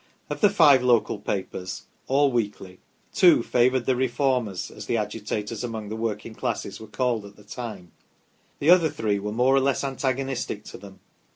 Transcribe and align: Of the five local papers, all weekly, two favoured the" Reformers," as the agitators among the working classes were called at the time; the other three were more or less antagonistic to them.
Of 0.31 0.41
the 0.41 0.49
five 0.49 0.81
local 0.81 1.19
papers, 1.19 1.83
all 2.07 2.31
weekly, 2.31 2.79
two 3.13 3.43
favoured 3.43 3.85
the" 3.85 3.95
Reformers," 3.95 4.71
as 4.71 4.87
the 4.87 4.97
agitators 4.97 5.63
among 5.63 5.89
the 5.89 5.95
working 5.95 6.33
classes 6.33 6.79
were 6.79 6.87
called 6.87 7.23
at 7.23 7.35
the 7.35 7.43
time; 7.43 7.91
the 8.57 8.71
other 8.71 8.89
three 8.89 9.19
were 9.19 9.31
more 9.31 9.53
or 9.55 9.59
less 9.59 9.83
antagonistic 9.83 10.63
to 10.63 10.79
them. 10.79 11.01